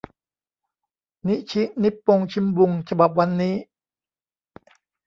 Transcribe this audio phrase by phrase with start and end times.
[1.27, 3.55] นิชินิปปงชิมบุง ฉบับวันนี้